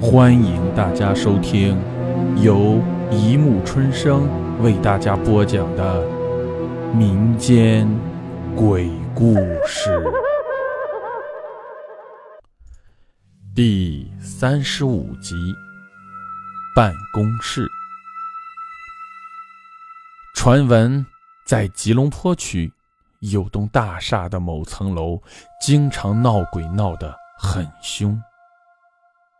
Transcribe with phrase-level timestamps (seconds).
[0.00, 1.76] 欢迎大家收听
[2.40, 4.28] 由一木春生
[4.62, 6.06] 为大家播讲的
[6.94, 7.88] 民间
[8.54, 9.34] 鬼故
[9.66, 10.00] 事
[13.56, 15.34] 第三十五集：
[16.76, 17.66] 办公室。
[20.36, 21.04] 传闻
[21.44, 22.72] 在吉隆坡区
[23.18, 25.20] 有栋大厦的某层楼，
[25.60, 28.16] 经常闹鬼闹得很凶。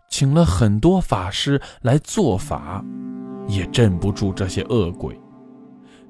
[0.09, 2.84] 请了很多法师来做法，
[3.46, 5.19] 也镇不住这些恶鬼。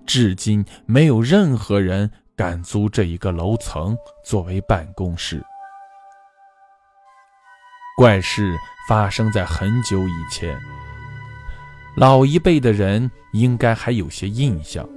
[0.07, 5.43] 至今没有任何人敢租这一个楼层作为办公室。
[7.97, 8.57] 怪事
[8.89, 10.57] 发生在很久以前，
[11.97, 14.89] 老一辈的人应该还有些印象。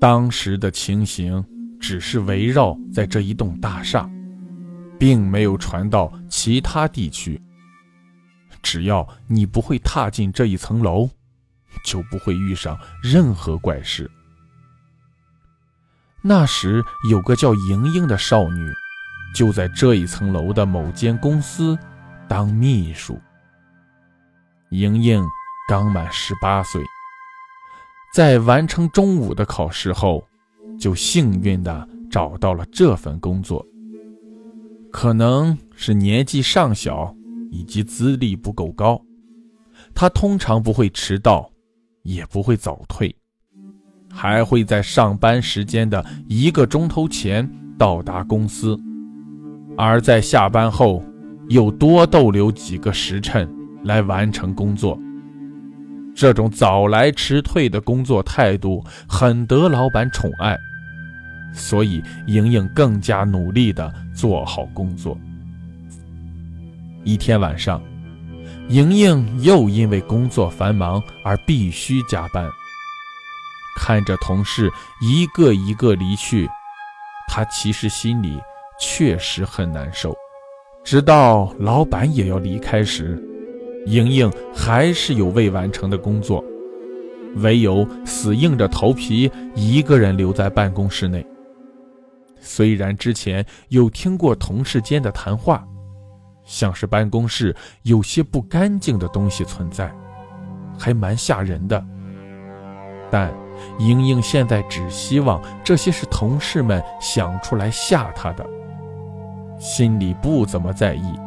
[0.00, 1.44] 当时的情形
[1.80, 4.08] 只是围绕在这一栋大厦。
[4.98, 7.40] 并没有传到其他地区。
[8.62, 11.08] 只要你不会踏进这一层楼，
[11.84, 14.10] 就不会遇上任何怪事。
[16.22, 18.72] 那时有个叫莹莹的少女，
[19.34, 21.78] 就在这一层楼的某间公司
[22.26, 23.20] 当秘书。
[24.70, 25.22] 莹莹
[25.68, 26.82] 刚满十八岁，
[28.14, 30.26] 在完成中午的考试后，
[30.80, 33.64] 就幸运地找到了这份工作。
[34.94, 37.12] 可能是年纪尚小，
[37.50, 39.02] 以及资历不够高，
[39.92, 41.50] 他通常不会迟到，
[42.04, 43.12] 也不会早退，
[44.08, 48.78] 还会在上班时间的一个钟头前到达公司，
[49.76, 51.02] 而在下班后
[51.48, 54.96] 又多逗留几个时辰来完成工作。
[56.14, 60.56] 这种早来迟退的工作态度很得老板宠爱。
[61.54, 65.16] 所以，莹莹更加努力地做好工作。
[67.04, 67.80] 一天晚上，
[68.68, 72.48] 莹莹又因为工作繁忙而必须加班。
[73.76, 76.48] 看着同事一个一个离去，
[77.28, 78.40] 她其实心里
[78.80, 80.14] 确实很难受。
[80.82, 83.22] 直到老板也要离开时，
[83.86, 86.44] 莹莹还是有未完成的工作，
[87.36, 91.26] 唯有死硬着头皮一个人留在办公室内。
[92.46, 95.66] 虽然之前有听过同事间的谈话，
[96.44, 99.90] 像是办公室有些不干净的东西存在，
[100.78, 101.82] 还蛮吓人的。
[103.10, 103.32] 但
[103.78, 108.46] 莹莹现在只希望这些是同事们想出来吓她的，
[109.58, 111.18] 心里不怎么在意。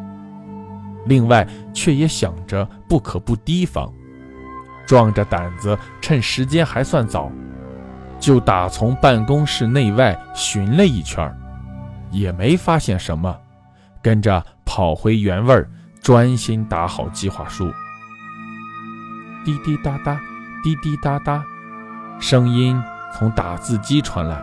[1.05, 3.91] 另外，却也想着不可不提防，
[4.85, 7.31] 壮着胆子趁时间还算早。
[8.19, 11.31] 就打从办公室内外寻了一圈，
[12.11, 13.37] 也没发现什么，
[14.01, 15.65] 跟着跑回原位，
[16.01, 17.71] 专心打好计划书。
[19.45, 20.19] 滴滴答答，
[20.63, 21.43] 滴滴答答，
[22.19, 22.81] 声音
[23.13, 24.41] 从打字机传来，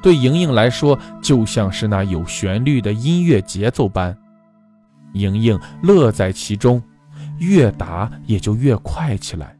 [0.00, 4.16] 对莹莹来说就像是那有旋律的音乐节奏般，
[5.14, 6.80] 莹莹乐在其中，
[7.38, 9.56] 越打也就越快起来。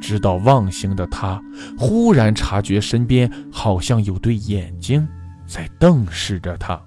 [0.00, 1.40] 直到忘形的他
[1.78, 5.06] 忽然察觉身边好像有对眼睛
[5.46, 6.80] 在瞪视着他，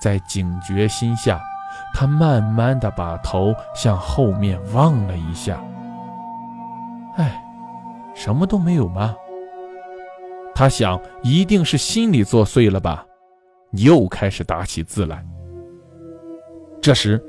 [0.00, 1.40] 在警觉心下，
[1.94, 5.62] 他慢慢的把头向后面望了一下。
[7.16, 7.42] 哎，
[8.14, 9.14] 什么都没有吗？
[10.54, 13.04] 他想，一定是心里作祟了吧，
[13.72, 15.24] 又开始打起字来。
[16.80, 17.22] 这时。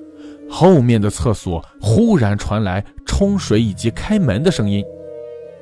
[0.50, 4.84] 后面的厕所忽然传来冲水以及开门的声音，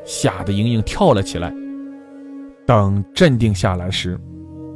[0.05, 1.53] 吓得莹莹跳了起来。
[2.65, 4.17] 等镇定下来时，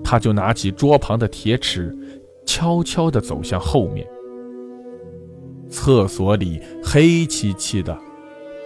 [0.03, 1.97] 她就拿起桌旁的铁尺，
[2.45, 4.05] 悄悄地走向后面。
[5.69, 7.97] 厕所里黑漆漆的，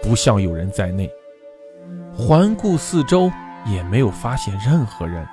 [0.02, 1.08] 不像有人在内。
[2.12, 3.30] 环顾四周，
[3.64, 5.24] 也没有发现任何人。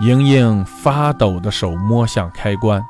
[0.00, 2.82] 莹莹发抖的手摸向开关。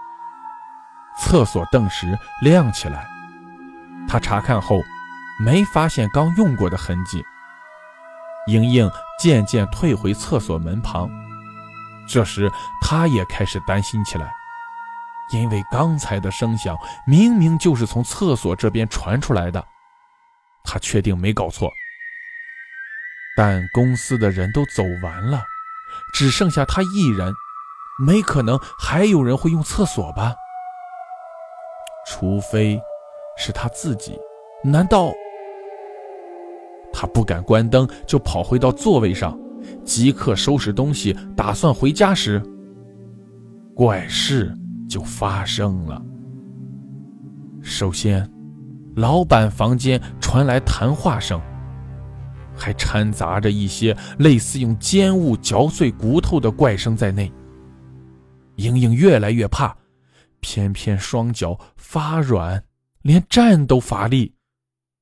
[1.18, 3.08] 厕所顿时亮起来，
[4.14, 4.80] 他查看后
[5.40, 7.26] 没发现刚用过的痕迹。
[8.46, 8.88] 莹莹
[9.18, 11.10] 渐渐退回厕所门旁，
[12.08, 12.48] 这时
[12.80, 14.32] 她也开始担心起来，
[15.32, 16.78] 因为刚才的声响
[17.08, 19.66] 明明就是从厕所这边传出来的，
[20.62, 21.68] 她确定没搞错。
[23.36, 25.42] 但公司的人都走完了，
[26.12, 27.34] 只剩下她一人，
[27.98, 30.36] 没可能还有人会用厕所吧？
[32.06, 32.80] 除非
[33.36, 34.18] 是他自己，
[34.62, 35.12] 难道
[36.92, 39.38] 他不敢关灯，就跑回到座位上，
[39.84, 42.42] 即刻收拾东西，打算回家时，
[43.74, 44.56] 怪事
[44.88, 46.00] 就发生了。
[47.60, 48.30] 首先，
[48.94, 51.40] 老板房间传来谈话声，
[52.54, 57.32] 还掺杂着一些类似用尖物嚼碎骨头的怪声在内。
[58.56, 59.76] 莹莹越来越怕，
[60.38, 62.62] 偏偏双脚发软，
[63.04, 64.34] 连站都乏力，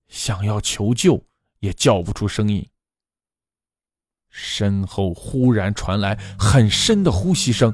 [0.08, 1.25] 想要求救
[1.60, 2.69] 也叫不出声音。
[4.28, 7.72] 身后忽然传来很深的呼吸声，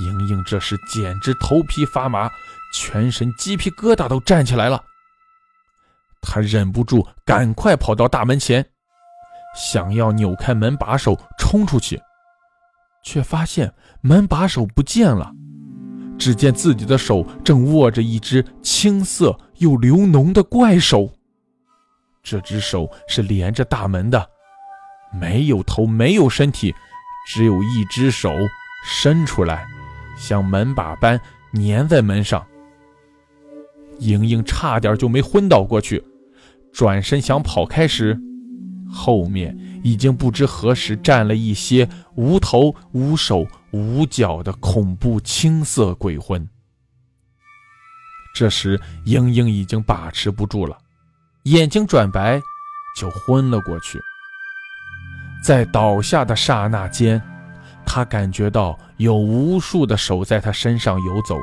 [0.00, 2.30] 莹莹这时简直头皮发麻，
[2.72, 4.82] 全身鸡皮疙瘩都站起来了。
[6.22, 8.66] 她忍不住赶快跑到大门前，
[9.54, 12.00] 想要扭开门把手冲出去，
[13.04, 15.34] 却发现门把手不见了。
[16.22, 21.10] 只见自己的手正握着一只青色又流脓的怪手，
[22.22, 24.30] 这只手是连着大门的。
[25.12, 26.72] 没有头，没有身体，
[27.26, 28.32] 只有一只手
[28.86, 29.66] 伸出来，
[30.16, 31.20] 像门把般
[31.54, 32.46] 粘在门上。
[33.98, 36.04] 莹莹差点就没昏倒过去，
[36.72, 38.16] 转身想跑开时，
[38.88, 46.48] 后面已经不知何时站了一些无头、无手、无脚的恐怖青色鬼魂。
[48.34, 50.78] 这时，英英已经把持不住了，
[51.44, 52.40] 眼睛转白，
[52.96, 54.00] 就昏了过去。
[55.44, 57.20] 在倒下的刹那间，
[57.84, 61.36] 他感觉到有无数的手在他身上游走，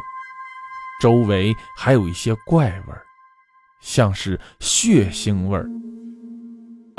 [1.01, 3.03] 周围还有一些怪味儿，
[3.81, 5.69] 像是血腥味儿。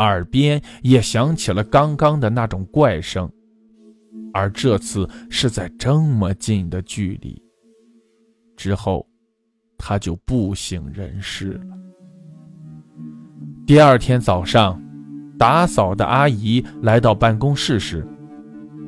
[0.04, 3.30] 耳边也响起了刚刚的那种怪声，
[4.32, 7.42] 而这次是在这么近的距离。
[8.56, 9.06] 之后，
[9.78, 11.64] 他就不省人事了。
[13.66, 14.80] 第二天早上。
[15.38, 18.06] 打扫的阿姨来到办公室时，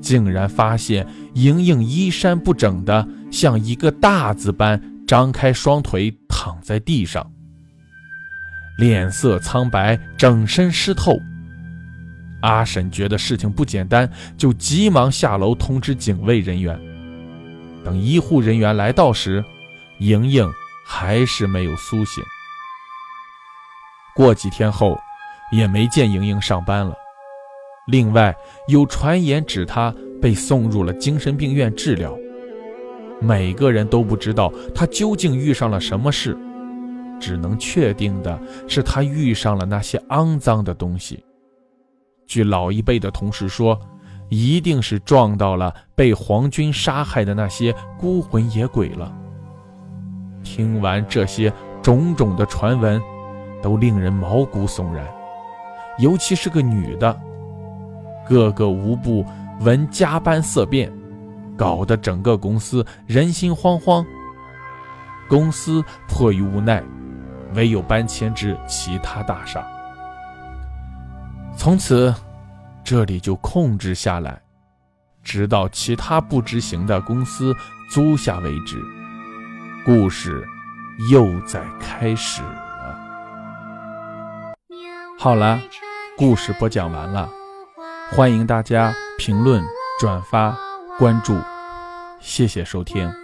[0.03, 7.33] 竟然发现莹莹衣衫不整的，像一个大字般张开双腿躺在地上，
[8.79, 11.19] 脸色苍白，整身湿透。
[12.43, 16.79] 阿婶觉得事情不简单，就急忙下楼通知警卫人员。
[17.85, 19.45] 等医护人员来到时，
[19.99, 20.49] 莹莹
[20.87, 22.23] 还是没有苏醒。
[24.15, 24.99] 过几天后。
[25.53, 26.95] 也没见莹莹上班了。
[27.87, 28.35] 另外，
[28.69, 32.17] 有传言指她被送入了精神病院治疗。
[33.21, 36.35] 每个人都不知道她究竟遇上了什么事，
[37.23, 38.37] 只能确定的
[38.67, 41.25] 是他遇上了那些肮脏的东西。
[42.27, 43.79] 据老一辈的同事说，
[44.29, 49.15] 一定是撞到了被皇军杀害的那些孤魂野鬼了。
[50.43, 53.01] 听完这些种种的传闻，
[53.63, 55.07] 都令人毛骨悚然。
[55.99, 57.17] 尤其是个女的，
[58.27, 59.25] 个个无不
[59.61, 60.91] 闻加班色变，
[61.57, 64.05] 搞得整个公司人心惶惶。
[65.29, 66.83] 公司迫于无奈，
[67.55, 69.67] 唯有搬迁至其他大厦。
[71.57, 72.15] 从此，
[72.83, 74.41] 这里就控制下来，
[75.23, 77.55] 直到其他不执行的公司
[77.91, 78.83] 租下为止。
[79.85, 80.47] 故事
[81.11, 82.99] 又在开始了。
[85.19, 85.61] 好了，
[86.17, 87.29] 故事播讲完了，
[88.11, 89.63] 欢迎大家评论、
[90.01, 90.57] 转发、
[90.99, 91.39] 关注，
[92.19, 93.22] 谢谢收听。